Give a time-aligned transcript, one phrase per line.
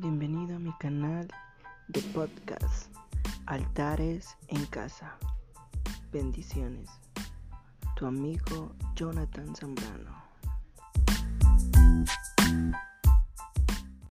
[0.00, 1.26] Bienvenido a mi canal
[1.88, 2.86] de podcast
[3.46, 5.16] Altares en Casa.
[6.12, 6.88] Bendiciones.
[7.96, 10.27] Tu amigo Jonathan Zambrano.